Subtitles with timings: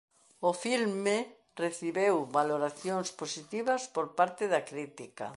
[0.49, 1.15] O filme
[1.63, 5.27] recibiu valoracións positivas por parte da crítica.